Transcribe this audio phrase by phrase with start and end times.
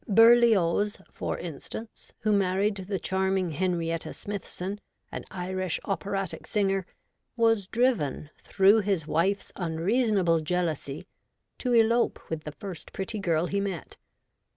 [0.07, 4.81] Berlioz, for instance, who married the charming Henrietta Smithson,
[5.11, 6.87] an Irish operatic singer,
[7.37, 11.05] was driven, through his wife's unreasonable jealousy,
[11.59, 13.95] to elope with the first pretty girl he met.